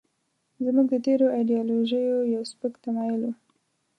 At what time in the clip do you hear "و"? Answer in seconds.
3.27-3.31